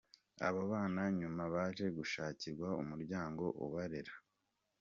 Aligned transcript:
Abo 0.47 0.61
bana 0.71 1.01
nyuma 1.19 1.43
baje 1.53 1.85
gushakirwa 1.97 2.67
umuryango 2.81 3.43
ubarera. 3.65 4.13